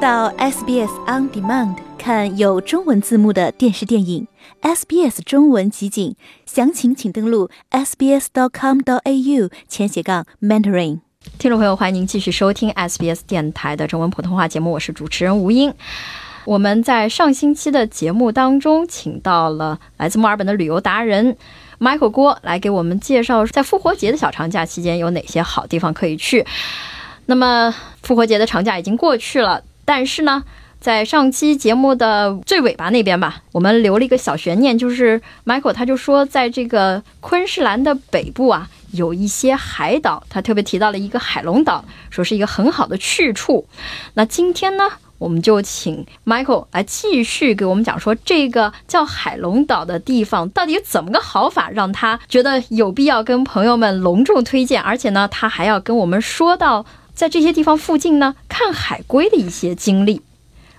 [0.00, 4.28] 到 SBS On Demand 看有中文字幕的电视电影
[4.62, 6.14] ，SBS 中文集锦，
[6.46, 11.00] 详情请登录 sbs.com.au 前斜杠 mentoring。
[11.36, 15.74] 听众朋友，欢迎您继续收听 SBS 电台的中文普通话节目，我是主持人吴英。
[16.44, 21.36] 我们在上星期的节目当中，请到了来自墨尔本的旅游达人
[21.80, 26.46] Michael 郭来给我们介绍，在复活节的小长假期间有哪些好地方可以去。
[27.26, 29.60] 那么复活节的长假已经过去了。
[29.88, 30.44] 但是呢，
[30.78, 43.66] 在上期节目的最尾巴那边吧，我们留了一个小悬念，就是 Michael 他就说，在这个昆士兰的北部啊，有一些海岛，他特别提到了一个海龙岛，说是一个很好的去处。
[44.12, 44.84] 那今天呢，
[45.16, 56.84] 我们就请 Michael 来继续给我们讲说，这个叫海龙岛的地方到底怎么个好法，让他觉得有必要跟朋友们隆重推荐，而且呢，他还要跟我们说到。
[57.18, 60.22] 在这些地方附近呢，看海龟的一些经历。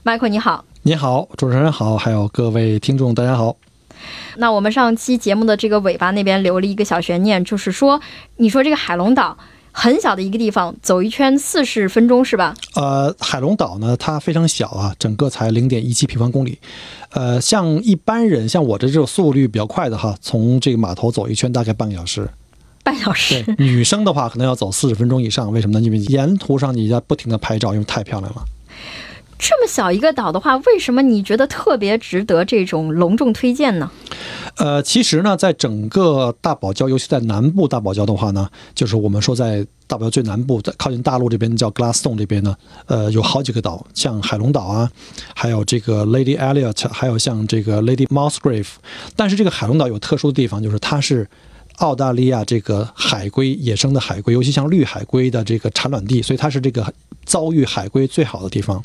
[0.03, 3.57] 麦克你好，你好，主持人好，还有各位听众，大家好。
[4.37, 7.99] 那我们上期节目的这个尾巴那边留了一个小悬念，就是说，
[8.37, 9.37] 你说这个海龙岛
[9.73, 12.55] 很小的一个地方，走一圈四十分钟是吧？
[12.75, 16.57] 呃，海龙岛呢，它非常小啊，整个才零点一七平方公里。
[17.09, 22.29] 呃，像一般人，像我的这种速率比较快的哈，从这个码头走一圈大概半个小时。
[22.83, 25.51] 半小时，女生的话可能要走四十分钟以上。
[25.51, 25.85] 为什么呢？
[25.85, 28.43] 因为沿途上你要不停的拍照，因为太漂亮了。
[29.41, 33.89] 这么小一个岛的话，为什么你觉得特别值得这种隆重推荐呢？
[34.57, 42.53] 呃，其实呢，在整个大堡礁，尤其在南部大堡礁的话呢，就是我们说在大堡礁最南部，在靠近大陆这边叫 Glasstone 这边呢，
[42.87, 44.91] 呃，有好几个岛，像海龙岛啊，
[45.33, 48.67] 还有这个 Lady Elliot，还有像这个 Lady Musgrave。
[49.15, 51.29] 但是这个海龙岛有特殊的地方，就是它是。
[51.79, 56.93] 澳大利亚这个海龟，野生的海龟，尤其像绿海龟的这个产卵地，所以它是这个
[57.25, 58.83] 遭遇海龟最好的地方。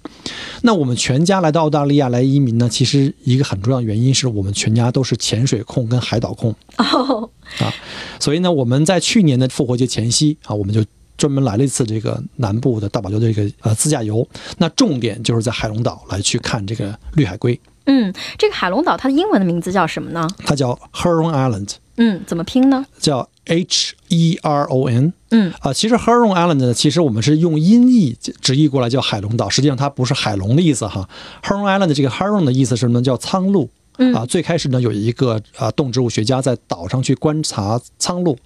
[0.62, 7.28] 那我们全家来到澳大利亚来移民呢，其实一个很重要的原因是我们全家都是潜水控跟海岛控哦
[7.58, 7.72] 啊，
[8.20, 10.84] 所以呢，我们在去年的复活节前夕啊，我们就
[11.16, 14.26] 专门来了一次这个南部的大堡礁的这个呃自驾游。
[14.58, 17.58] 那重点就是在海龙岛来去看这个绿海龟。
[17.86, 20.28] 嗯，这个海龙岛它的英文的名字叫什么呢？
[20.46, 21.70] 它叫 Heron Island。
[21.96, 22.84] 嗯，怎么拼呢？
[22.98, 25.12] 叫 H E R O N。
[25.30, 31.08] 嗯啊，其实 Heron Island 呢，其实我们是用音译直译过来叫海龙岛，实际上它不是海龙的意思哈。
[31.42, 33.02] Heron Island 的这个 Heron 的意思是什么？
[33.02, 33.68] 叫苍鹭。
[34.14, 38.36] 啊，最开始呢，有一个啊动植物学家在岛上去观察苍鹭。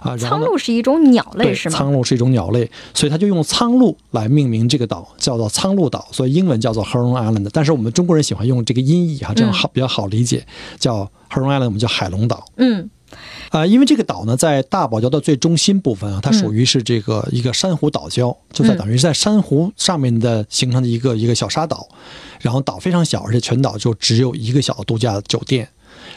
[0.00, 1.76] 啊，苍鹭是一种鸟类是吗？
[1.76, 7.48] 苍鹭是一种鸟类，所以他就用苍鹭来命名这个岛，叫做苍鹭岛，所以英文叫做 Heron Island。
[7.52, 10.44] 但是我们中国人喜欢用这个音译哈，这样好比较好理解，
[10.78, 12.44] 叫 Heron Island，我们叫海龙岛。
[12.56, 12.90] 嗯。
[13.50, 21.88] 啊，因为这个岛呢，在大堡礁的最中心部分啊，它属于是这个一个珊瑚岛礁，就在等于是在珊瑚上面的形成的一个一个小沙岛，
[22.40, 25.68] 然后岛非常小，而且全岛就只有一个小度假酒店。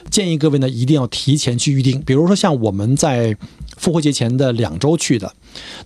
[0.10, 3.36] 建议各位呢一定要提前去预定，比如说像我们在
[3.78, 5.34] 复活节前的两周去的，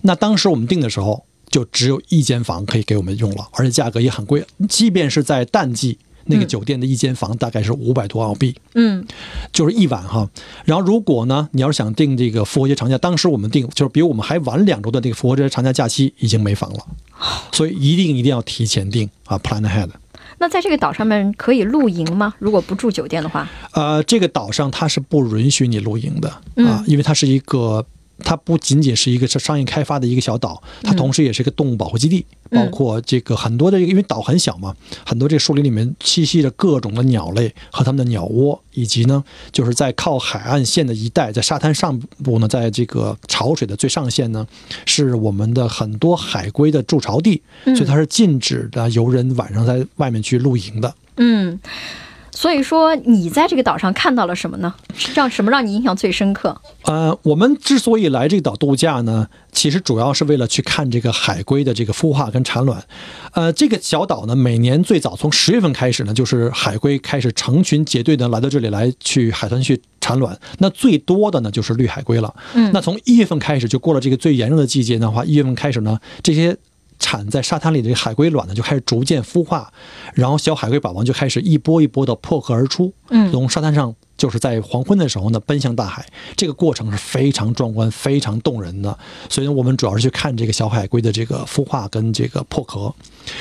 [0.02, 5.98] 那当时我们订的时候就只有一间房可以给我们用了，而且价格也很贵，即便是在淡季。
[6.24, 9.04] 那个酒店的一间房大概是五百多澳币，嗯，
[9.52, 10.28] 就是一晚哈。
[10.64, 16.78] 然后如果呢，你要是想订这个复活节长假，当时我们订就是比我们还晚两周的这个复活节长假假期已经没房了，
[17.52, 19.88] 所以一定一定要提前订啊，plan ahead。
[20.38, 22.34] 那在这个岛上面可以露营吗？
[22.38, 23.48] 如果不住酒店的话？
[23.72, 26.28] 呃，这个岛上它是不允许你露营的
[26.64, 27.84] 啊，因为它是一个。
[28.24, 34.74] 它不仅仅是一个是商业开发的一个小岛，它同时也是一个动物保护基地，包括这个很多的，因为岛很小嘛，
[35.04, 44.46] 很多这个树林里面栖息着各种的鸟类和它们的鸟窝，以及呢，就是在靠海岸线的一带，在沙滩上部呢，在这个潮水的最上限呢，
[44.86, 50.94] 是我们的很多海龟的筑巢地，所以它是禁止的游人晚上在外面去露营的。
[51.16, 51.58] 嗯。
[52.32, 54.74] 所以说，你在这个岛上看到了什么呢？
[55.14, 56.58] 让什么让你印象最深刻？
[56.82, 62.82] 呃，我们之所以来这个岛度假呢，其实主要是为了去看这个海龟的这个孵化跟产卵。
[63.32, 70.38] 呃，这个小岛呢，每年最早从十月份开始呢，就是海龟开始成群结队的来到这里来去海豚去产卵。
[70.58, 72.34] 那最多的呢就是绿海龟了。
[72.54, 76.56] 嗯，那从一月份开始就过了这个最炎热的季节的话，一月份开始呢，这些。
[77.00, 79.72] 产在沙滩里的海龟卵呢就开始逐渐孵化，
[80.14, 86.06] 然后小海龟宝宝就开始一波一波的破壳而出，嗯从沙滩上就是在黄昏的时候呢奔向大海，
[86.36, 88.96] 这个过程是非常壮观、非常动人的。
[89.30, 92.94] 所以呢，我们主要是去看这个小海龟的这个孵化跟这个破壳。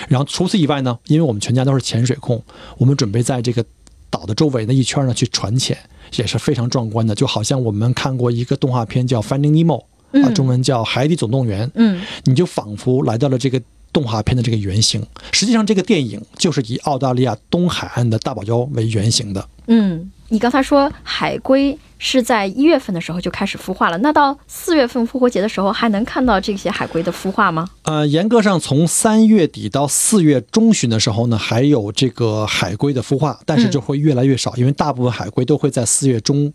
[0.08, 2.42] 然后除此以外呢，因为我们全家都是潜水控，
[2.78, 3.64] 我们准备在这个
[4.10, 5.78] 岛的周围的一圈呢去船潜，
[6.16, 9.80] 也是非常壮观的，就好像我们看过一个动画片叫《Finding Nemo》
[10.12, 11.68] 啊，嗯中文叫《海底总动员》。
[11.76, 13.62] 嗯你就仿佛来到了这个
[13.92, 15.06] 动画片的这个原型。
[15.32, 19.48] 实际上，这个电影就是以澳大利亚东海岸的大堡礁为原型的。
[19.68, 27.68] 嗯，你刚才说海龟是在一月份的时候就开始孵化了，那到四月份复活节的时候还能看到这些海龟的孵化吗？
[27.84, 36.52] 呃，严格上从三月底到四月中旬的时候呢，还有这个海龟的孵化，但是就会越来越少，因为大部分海龟都会在四月中，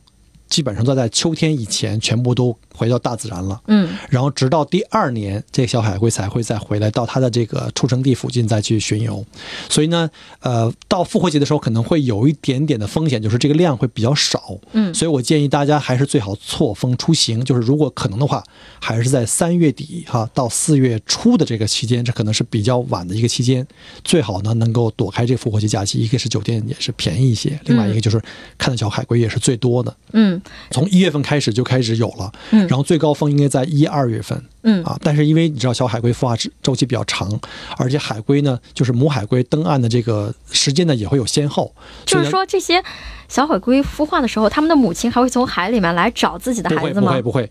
[0.49, 3.61] 基本上都在秋天以前全部都回到大自然了。
[3.67, 9.25] 嗯然后直到第二年，这个小海龟才会再回来到它的这个出生地附近再去巡游。
[9.69, 10.09] 所以呢，
[10.41, 14.57] 呃，到复活节的时候可能会有一点点的风险，就是这个量会比较少。
[14.73, 18.43] 嗯所以我建议大家还是最好错峰出行，就是如果可能的话，
[18.81, 23.67] 还是在三月底哈到四月初的这个期间，这可能是比较晚的一个期间，
[24.05, 25.99] 最好呢能够躲开这个复活节假期。
[25.99, 28.21] 一个是酒店也是便宜一些，另外一个就是
[28.59, 29.97] 看到小海龟也是最多的。
[30.13, 30.34] 嗯
[30.71, 32.67] 从一月份开始就开始有了，嗯。
[32.69, 34.43] 然后最高峰应该在一二月份。
[34.65, 34.83] 嗯。
[34.85, 37.31] 啊，但是因为你知道小海龟孵化周周期比较长，
[37.79, 41.73] 而且海龟呢，就是母海龟登岸的这个时间呢也会有先后，
[42.05, 42.83] 就是说这些
[43.29, 47.13] 小海龟孵化的时候，它们的母亲还会从海里面来找自己的孩子吗？
[47.13, 47.43] 会不会？
[47.45, 47.51] 不会，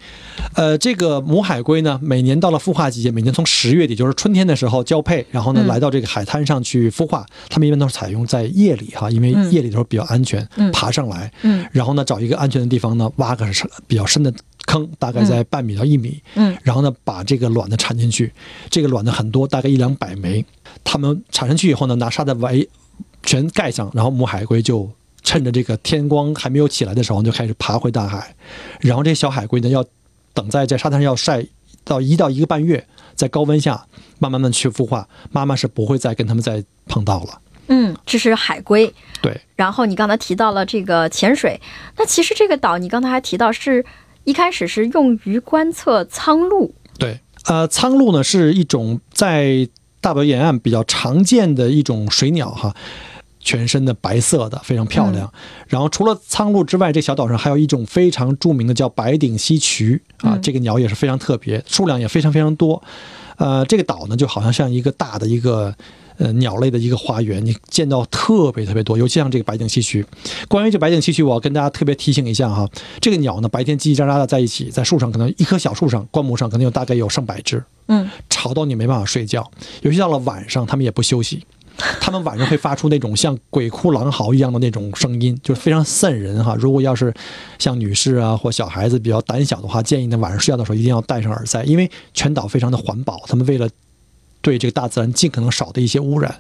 [0.56, 5.68] 呃，这个母海龟呢，每年到了孵化季节，每年从十月底就是春天的时候交配，然后呢、嗯。
[5.68, 9.51] 来到这个海滩上去孵化，它们一般都是采用在夜里哈，因为嗯。
[9.51, 10.71] 夜里的时候比较安全，嗯。
[10.71, 11.66] 爬上来，嗯。
[11.71, 14.31] 然后呢找一个安全的地方呢挖个深比较深的
[14.73, 18.33] 坑，大概在半米到一米，嗯然后呢，把这个卵呢产进去，
[18.71, 20.43] 这个卵呢很多，大概一两百枚。
[20.83, 22.67] 它们产上去以后呢，拿沙子围
[23.21, 24.89] 全盖上，然后母海龟就
[25.21, 28.35] 趁着这个天光还没有起来的时候，就开始爬回大海。
[28.79, 29.85] 然后这些小海龟呢，要
[30.33, 31.45] 等在这沙滩上要晒
[31.83, 33.85] 到一到一个半月，在高温下
[34.17, 37.39] 慢慢的去孵化，妈妈是不会再跟它们再碰到了。
[37.67, 38.93] 嗯，这是海龟。
[39.21, 41.59] 对，然后你刚才提到了这个潜水，
[41.97, 43.85] 那其实这个岛你刚才还提到是
[44.23, 46.73] 一开始是用于观测苍鹭。
[46.97, 49.67] 对，呃，苍鹭呢是一种在
[49.99, 52.75] 大堡沿岸比较常见的一种水鸟哈，
[53.39, 55.31] 全身的白色的，非常漂亮。
[55.67, 62.81] 然后除了苍鹭之外，这小岛上还有一种非常著名的叫白顶溪渠啊，嗯这个鸟也是非常特别，数量也非常非常多。
[63.37, 65.75] 呃，这个岛呢就好像像一个大的一个。
[66.18, 70.06] 呃，鸟类的一个花园，你见到特别特别多，尤其像这个白顶溪区。
[70.48, 72.69] 关于这白顶溪区，我要跟大家特别提醒一下哈，
[73.01, 79.50] 这个鸟呢，白天叽叽喳喳的在一起，在树上可能一棵小树上，灌木上可能有大概有上百只，嗯吵到你没办法睡觉。
[79.81, 81.44] 尤其到了晚上，它们也不休息，
[82.00, 86.56] 它们晚上会发出那种像鬼哭狼嚎一样的那种声音，就是非常瘆人哈。
[86.59, 87.12] 如果要是
[87.57, 93.68] 像女士啊或小孩子比较胆小的话，建议呢晚上睡觉的时候一定要戴上耳塞，因为全岛非常的环保，他们为了
[94.44, 96.36] 对这个大自然尽可能少的一些污染，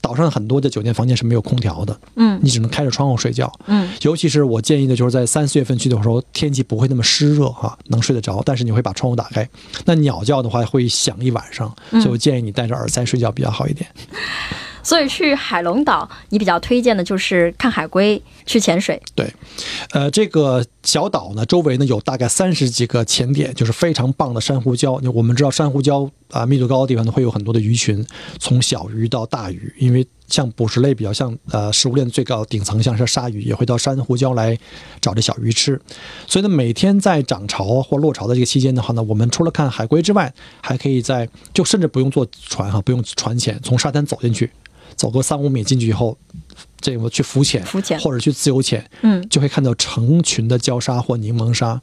[0.00, 3.52] 岛上很多的酒店房间是没有空调的，嗯你只能开着窗户睡觉。
[3.66, 9.48] 嗯尤其是我建议的，就是在三四月份去的时候，天气不会那么湿热哈、能睡得着，但是你会把窗户打开。
[9.86, 13.88] 那鸟叫的话会响一晚上，所以我建议你戴着耳塞睡觉比较好一点。
[14.86, 19.02] 所以去海龙岛，你比较推荐的就是看海龟、去潜水。
[19.16, 19.28] 对，
[19.90, 25.00] 呃，这个小岛呢，周围呢有大概三十几个潜点，就是非常棒的珊瑚礁。
[25.10, 28.06] 我们知道珊瑚礁啊、密度高的地方呢会有很多的鱼群，
[28.38, 34.56] 从小鱼到大鱼，因为像捕食类比较像呃食物链最高顶层，像是鲨鱼也会到珊瑚礁来
[35.00, 35.80] 找这小鱼吃。
[36.28, 44.48] 所以呢，每天在涨潮或落潮的这个期间的话呢，我们除了看海龟之外，还可以在就甚至不用坐船哈，不用船潜，从沙滩走进去，
[44.96, 46.16] 走个三五米进去以后，
[46.80, 51.80] 这个去浮潜，浮潜或者去自由潜，嗯就会看到成群的礁鲨或柠檬鲨。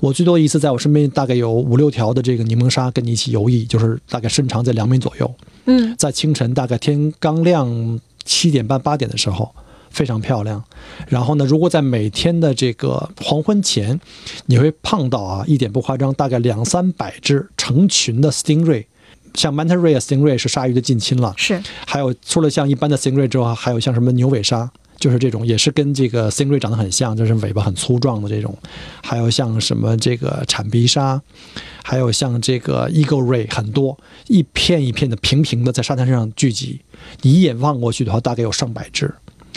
[0.00, 5.34] 我最多一次在我身边大概有五六条的这个柠檬鲨跟你一起游弋，就是大概身长在两米左右，
[5.66, 9.54] 嗯在清晨大概天刚亮七点半八点的时候。
[9.88, 10.62] 非常漂亮，
[11.08, 13.98] 然后呢，如果在每天的这个黄昏前，
[14.44, 18.84] 你会碰到啊，一点不夸张，大概两三百只成群的 stingray，
[19.36, 28.56] 像 manta ray、stingray 是鲨鱼的近亲了，是还有除了像一般的 stingray 之外，还有像什么牛尾鲨，就是这种也是跟这个 stingray 长得很像，就是尾巴很粗壮的这种，
[29.02, 31.20] 还有像什么这个铲鼻鲨，
[31.84, 36.80] 还有像这个 eagle ray，很多一片一片的平平的在沙滩上聚集，
[37.22, 39.14] 你一眼望过去的话，大概有上百只。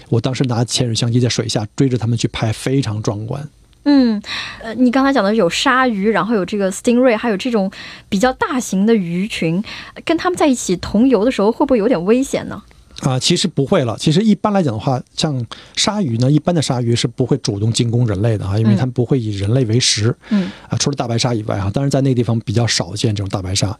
[0.10, 3.48] 我当时拿潜水相机在水下追着它们去拍，非常壮观。
[3.92, 4.22] 嗯，
[4.62, 7.72] 呃，你刚才讲的有鲨鱼，然后有这个 stingray，还有这种
[8.08, 9.64] 比较大型的鱼群，
[10.06, 12.62] 跟他们在一起同游的时候，会不会有点危险呢？
[13.02, 13.96] 啊，其实不会了。
[13.98, 20.16] 其实一般来讲的话，像鲨鱼呢，一般的鲨鱼是不会主动进攻人类的啊，因为它们不会以人类为食。
[20.30, 23.78] 嗯，啊，除了大白鲨以外哈，当然在那个地方比较少见这种大白鲨。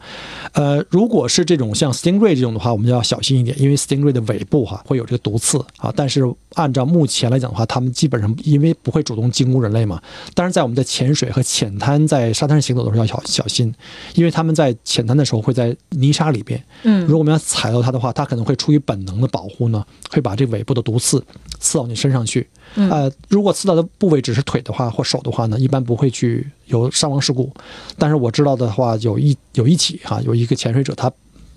[0.52, 5.92] 呃，如果是这种像 stingray 这种的话，我们就要小心一点，因为 stingray 的尾部哈会有这个毒刺啊。
[5.94, 6.22] 但是
[6.54, 10.00] 按照目前来讲的话，它们基本上因为不会主动进攻人类嘛。
[10.34, 13.74] 但是，在我们在潜水和浅滩在沙滩上行走的时候要小小心，
[14.14, 16.62] 因为它们在浅滩的时候会在泥沙里边。
[16.84, 21.24] 嗯如果我们要踩到它的话，它可能会出于本能的保护呢，会把这尾部的毒刺
[21.58, 22.46] 刺到你身上去。
[22.74, 27.50] 嗯呃，如果刺到的部位只是腿的话或手的话呢，一般不会去有伤亡事故。
[27.96, 31.10] 但是我知道的话，有一有一起哈、有一个潜水者他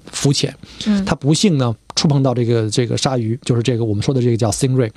[0.06, 0.56] 浮潜，
[0.86, 4.90] 嗯他不幸呢触碰到这个这个鲨鱼，就是这个我们说的这个叫 stingray，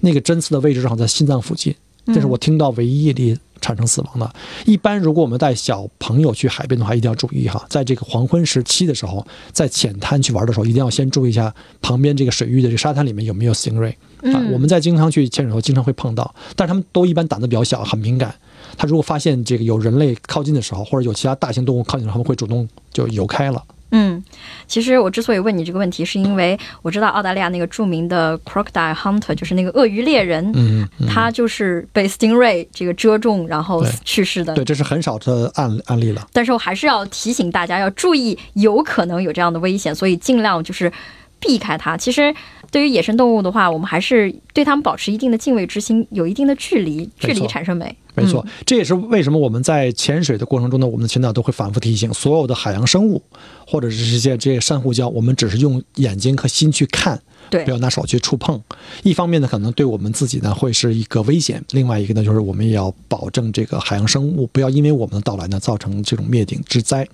[0.00, 1.74] 那个针刺的位置正好在心脏附近，
[2.12, 4.30] 这是我听到唯一一例产生死亡的。
[4.64, 14.34] 一般如果我们带小朋友去海边的话，一定要注意哈，在这个黄昏时期的时候，在浅滩去玩的时候，一定要先注意一下旁边这个水域的这个沙滩里面有没有 stingray 啊。
[14.34, 18.34] 嗯我们在经常去潜水的时候，经常会碰到，但是他们都一般胆子比较小，很敏感。
[18.76, 23.62] 他如果发现这个有人类靠近的时候，或者有其他大型动物靠近的时候，他们会主动就游开了。
[23.90, 24.22] 嗯，
[24.66, 34.54] 其实我之所以问你这个问题，是因为我知道澳大利亚那个著名的 crocodile hunter，就是那个鳄鱼猎人，嗯，嗯他就是被 stingray 这个蛰中，然后去世的。
[34.54, 36.26] 对，这是很少的案案例了。
[36.32, 40.92] 但是我还是要提醒大家要注意，有可能有这样的危险，所以尽量就是
[41.40, 41.96] 避开它。
[41.96, 42.34] 其实
[42.70, 47.96] 对于野生动物的话，我们还是对它们保持一定的敬畏之心，有一定的距离，距离产生美。
[48.14, 53.22] 没错，这也是为什么我们在潜水的过程中呢，我们的潜导都会反复提醒所有的海洋生物，
[53.64, 58.60] 或者是这些这些珊瑚礁，我们只是用眼睛和心去看，对不要拿手去触碰。
[59.02, 67.06] 一方面呢，可能对我们自己呢会是一个危险；另外一个呢，就是我们也要保证这个海洋生物不要因为我们的到来呢造成这种灭顶之灾。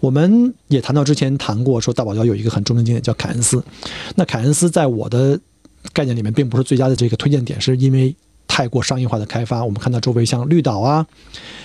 [0.00, 3.62] 我们也谈到之前谈过，说大堡礁有一个很著名的景点叫凯恩斯。
[4.16, 5.38] 那凯恩斯在我的
[5.92, 8.14] 概念里面并不是最佳的这个推荐点，是因为
[8.46, 9.64] 太过商业化的开发。
[9.64, 11.06] 我们看到周围像绿岛啊，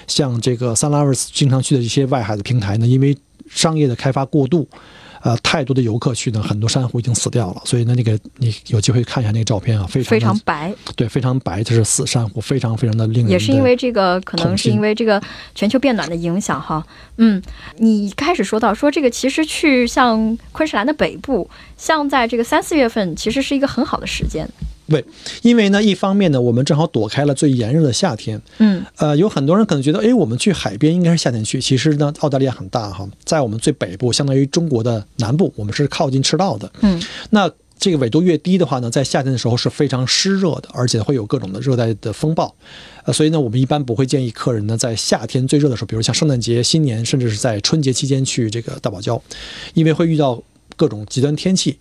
[0.07, 3.17] 像这个 Sun Lovers 经常去的一些外海的平台呢，因为
[3.49, 4.67] 商业的开发过度。
[5.25, 15.19] 呃，太多的游客去呢，很多珊瑚已经死掉了，所以呢，那个你有机会看一下那个照片啊，非常非常白，对，非常白，就是死珊瑚，非常非常的令人也是因为这个，可能是因为这个
[15.55, 16.85] 全球变暖的影响哈。
[17.17, 17.41] 嗯，
[17.77, 24.47] 你开始说到说这个，其实去像昆士兰的北部，像在这个三四月份，其实是一个很好的时间。
[24.87, 25.03] 对，
[25.41, 31.59] 因为呢，一方面呢，我们正好躲开了最炎热的夏天，嗯呃，有很多人可能觉得，哎，我们去海边应该是夏天去。
[31.59, 36.71] 其实呢，澳大利亚很大哈，在我们最北部，相当于中国的南部，我们是靠近赤道的。
[36.81, 37.01] 嗯
[37.31, 42.55] 那这个纬度越低的话呢，在夏天的时候是非常湿热的，而且会有各种的热带的风暴。
[43.03, 49.19] 呃，所以呢，我们一般不会建议客人呢在夏天最热的时候，比如像圣诞节、新年，甚至是在春节期间去这个大堡礁，
[49.73, 50.41] 因为会遇到
[50.75, 51.77] 各种极端天气。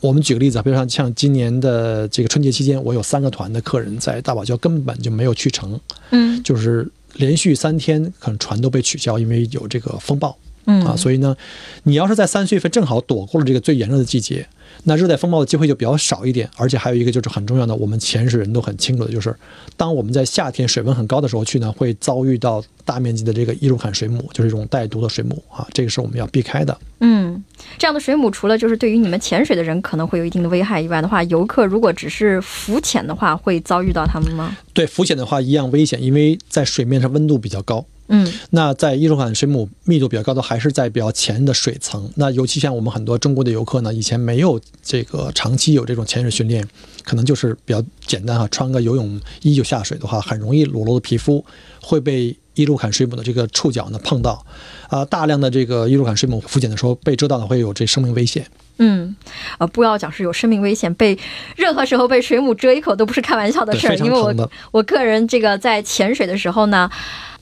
[0.00, 5.78] 我们举个例子啊，比如像像今年的这个春节期间，我有三个团的客人在大堡礁根本就没有去成，
[6.10, 6.42] 嗯。
[6.42, 10.36] 就是连续三天可能船都被取消，因为有这个风暴
[10.66, 10.94] 嗯啊。
[10.94, 11.36] 所以呢，
[11.84, 14.46] 你要是在三四月份正好躲过了这个最炎热的季节，
[14.84, 16.48] 那热带风暴的机会就比较少一点。
[16.56, 19.34] 而且还有一个就是很重要的，我们潜水人都很清楚的，就是
[19.76, 26.76] 当我们在夏天水温很高的时候去呢，会遭遇到大面积的这个伊鲁坎水母，就是一种带毒的水母啊，这个是我们要避开的。
[27.00, 27.42] 嗯，
[27.76, 34.56] 这样的水母除了就是对于你们潜水的人可能会有一定的危害以外的话，游客如果只是浮潜的话，会遭遇到它们吗？
[34.72, 37.84] 对浮潜的话一样危险，因为在水面上温度比较高。
[38.08, 42.10] 嗯那在伊鲁坎水母密度比较高的，还是在比较浅的水层。
[42.16, 46.66] 那尤其像我们很多中国的游客呢，以前没有这个长期有这种潜水训练，
[47.02, 51.44] 可能就是比较简单哈，穿个游泳衣就下水的话，很容易裸露的皮肤
[51.80, 54.44] 会被伊鲁坎水母的这个触角呢碰到。
[54.88, 58.46] 啊、大量的这个伊鲁坎水母浮潜的时候被蛰到呢，会有这生命危险。
[58.78, 59.16] 嗯，
[59.58, 61.18] 呃，不要讲是有生命危险，被
[61.56, 64.50] 任何时候被水母蛰一口都不是开玩笑的，事儿，因为我。
[64.70, 66.88] 我个人这个在潜水的时候呢，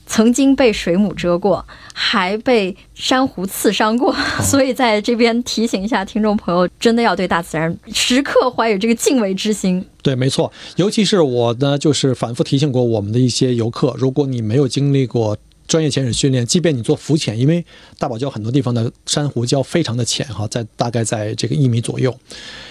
[0.05, 9.83] 曾经被水母蛰过，还被珊瑚刺伤过， 所以在这边提醒一下听众朋友，真的要对大自然时刻怀有这个敬畏之心。
[10.01, 15.35] 对，没错，尤其是我呢，就是反复提醒过我们的一些游客，如果你没有经历过
[15.67, 17.65] 专业潜水训练，即便你做浮潜，因为
[17.97, 22.15] 大堡礁很多地方的珊瑚礁非常的浅哈，在大概在这个一米左右，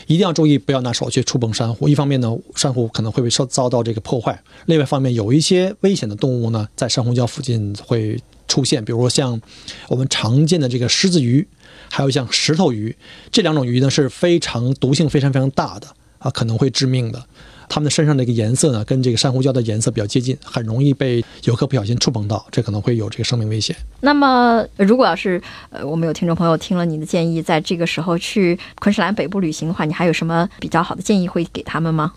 [0.06, 1.88] 一定要注意不要拿手去触碰珊瑚。
[1.88, 4.32] 一方面呢，珊瑚可能会被受遭到这个破坏；
[4.66, 9.40] 另外一方面，有一些危险的动物呢，在珊瑚礁附近会出现，比如说像
[9.88, 11.46] 我们常见的这个狮子鱼，
[11.90, 12.94] 还有像石头鱼
[13.32, 17.26] 这两种鱼呢是非常毒性非常非常大的啊，可能会致命的。
[17.68, 23.74] 它们的身上的一个颜色呢，跟这个珊瑚礁的颜色比较接近，很容易被游客不小心触碰到，这可能会有这个生命危险。
[24.00, 25.40] 那么，如果要是
[25.70, 32.12] 呃，我们有听众朋友听了你的建议，在这个时候去昆士兰北部旅行的话，你还有什么比较好的建议会给他们吗？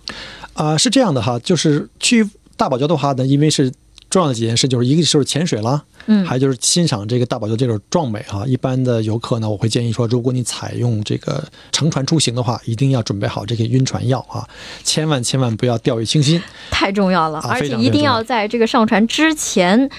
[0.54, 3.72] 啊、是这样的哈，就是去大堡礁的话呢，因为是
[4.10, 8.46] 重要的几件事，就是一个就是潜水啦，嗯还有就是欣赏这个大堡礁这种壮美哈。
[8.48, 14.48] 一般的游客呢，我会建议说，如果你采用这个乘船出行的话，一定要准备好这个晕船药啊，
[14.84, 16.42] 千万千万不要掉以轻心。
[16.72, 19.90] 太重要了，啊而且一定要在这个上船之前，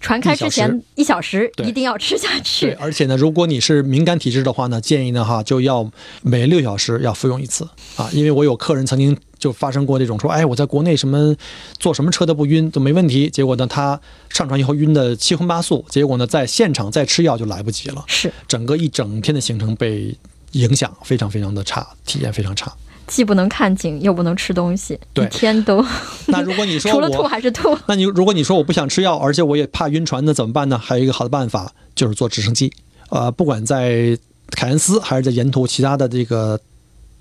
[0.00, 2.70] 船开之前一小时对一定要吃下对，去。
[2.72, 5.90] 而且呢，如果你是敏感体质的话呢，建议呢哈就要
[6.22, 9.16] 每六小时要服用一次啊，因为我有客人曾经
[9.46, 11.32] 就发生过这种说，哎，我在国内什么
[11.78, 20.12] 坐什么车都不晕都没问题，结果呢他上船以后晕的七荤八素，结果呢在现场再吃药就来不及了，是，整个一整天的行程被
[20.50, 22.72] 影响，非常非常的差，体验非常差。
[23.06, 25.80] 既不能看景，又不能吃东西，对一天都
[26.26, 27.78] 那如果你说 除了吐我，还是吐。
[27.86, 30.76] 那你如果你说我不想吃药，而且我也怕晕船，那怎么办呢？
[30.76, 32.72] 还有一个好的办法就是坐直升机，
[33.10, 34.18] 呃，不管在
[34.50, 36.58] 凯恩斯还是在沿途其他的这个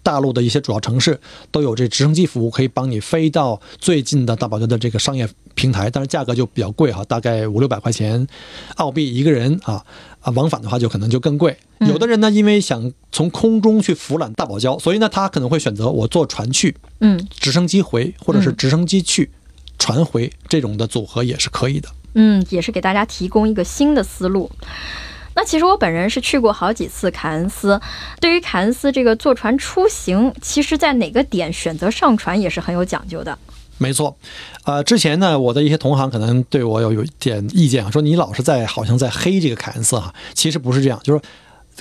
[0.06, 1.20] 大陆的一些主要城市，
[1.50, 8.28] 都有这直升机服务，可以帮你飞到最近的大堡礁的这个商业平台，但是价格就比较贵哈，大概五六百块钱
[8.76, 9.84] 澳币一个人啊
[10.20, 11.58] 啊，往返的话就可能就更贵。
[11.80, 19.32] 嗯有的人呢，因为想从空中去俯览大堡礁，所以呢，他可能会选择我坐船去，嗯直升机回，或者是嗯直升机去，
[19.80, 21.90] 船回这种的组合也是可以的。
[22.14, 24.50] 嗯，也是给大家提供一个新的思路。
[25.36, 27.80] 那其实我本人是去过好几次凯恩斯，
[28.22, 33.38] 对于凯恩斯这个坐船出行，其实在哪个点选择上船也是很有讲究的。
[33.78, 34.16] 没错，
[34.64, 41.22] 呃，之前呢，我的一些同行可能对我有有一点意见啊，说你老是在好像在黑这个凯恩斯哈，其实不是这样，就是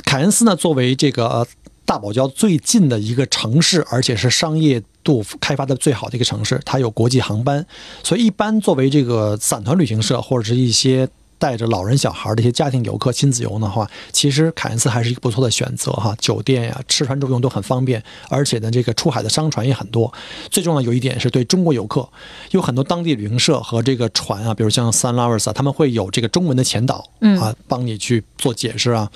[0.04, 1.46] 凯恩斯呢，作为这个
[1.86, 7.64] 大堡礁最近的一个城市，而且是商业度开发的最好的一个城市，它有国际航班，
[8.02, 11.08] 所以一般作为这个散团旅行社或者是一些。
[11.38, 16.14] 带着老人、小孩的一些家庭游客、亲子游的话，其实凯恩斯还是一个不错的选择哈。
[16.18, 20.12] 酒店呀、吃穿住用都很方便，而且呢，这个出海的商船也很多。
[20.50, 22.08] 最重要有一点是对中国游客，
[22.50, 29.10] 有很多当地旅行社和这个船啊，比如像 Sun Lovers 啊，他们会有这个中文的前导，嗯啊，帮你去做解释啊，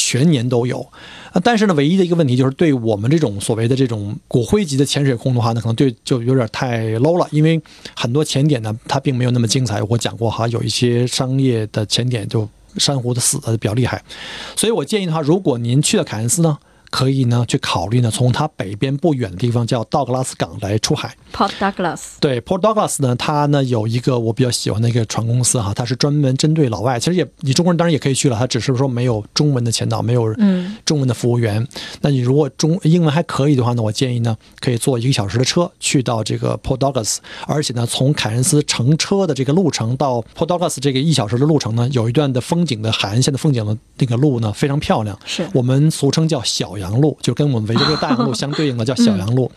[0.00, 0.80] 全年都有。
[1.32, 7.60] 啊，但是呢，唯一的一个问题就是，对我们这种所谓的这种骨灰级的潜水控的话呢，可能对就有点太 low 了，因为
[7.94, 9.80] 很多潜点呢，它并没有那么精彩。
[9.84, 14.02] 我讲过哈，有一些商业的潜点就珊瑚的死的比较厉害，
[14.56, 16.58] 所以我建议的话，如果您去了凯恩斯呢，
[16.90, 21.16] 可以呢去考虑呢，从它北边不远的地方叫道格拉斯港来出海。
[21.32, 30.76] Port Douglas，对，Port Douglas 呢，它呢有一个我比较喜欢的一个船公司哈，它是专门针对老外，其实也你中国人当然也可以去了，它只是说没有中文的前导，没有嗯。
[30.84, 31.66] 中文的服务员。
[32.00, 45.48] 那你如果中英文还可以的话呢，我建议呢可以坐一个小时的车去到这个 Port Douglas，而且呢从凯恩斯乘车的这个路程到 Port Douglas 这个一小时的路程呢，有一段的风景的海岸线的风景的那个路呢非常漂亮，是。
[45.52, 49.50] 我们俗称叫小洋路，就跟我们围着这个大洋路 相对应的叫小洋路。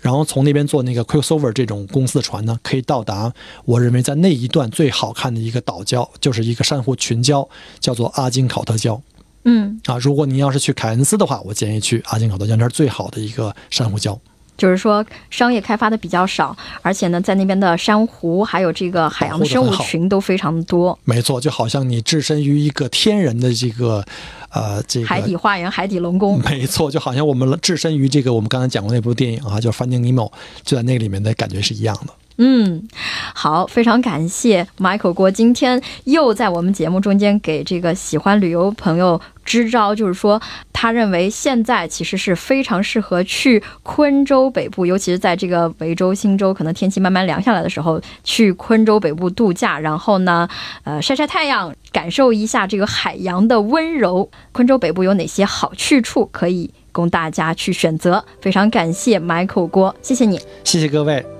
[0.00, 3.30] 然后从那边坐那个 Quicksilver 这种公司的船呢，可以到达
[3.66, 7.46] 我认为在那一段最好看的一个岛礁，就是一个珊瑚群礁，
[7.78, 8.98] 叫做阿金考特礁
[9.44, 9.98] 嗯，啊。
[9.98, 14.18] 如果您要是去凯恩斯的话，我建议去阿金考特礁，那是最好的一个珊瑚礁。
[14.60, 24.04] 就是说商业开发的比较少，而且呢，在那边的珊瑚还有这个海洋的生物群都非常多，没错，就好像你置身于一个天然的这个
[24.50, 26.38] 呃这个海底花园、海底龙宫。
[26.42, 30.28] 没错，就好像我们置身于这个我们刚才讲过那部电影啊，叫《Finding Nemo》，
[30.62, 32.12] 就在那个里面的感觉是一样的。
[32.42, 32.88] 嗯，
[33.34, 40.40] 好，非常感谢 Michael 郭今天又在我们节目中间给这个喜欢旅游朋友支招，就是说
[40.72, 50.48] 他认为现在其实是非常适合去昆州北部，尤其是在这个维州、新州可能天气慢慢凉下来的时候，去昆州北部度假，然后呢，
[50.84, 54.30] 呃，晒晒太阳，感受一下这个海洋的温柔。
[54.52, 58.24] 昆州北部有哪些好去处可以供大家去选择？
[58.40, 60.40] 非常感谢 Michael 郭，谢谢你。
[60.64, 61.39] 谢谢各位。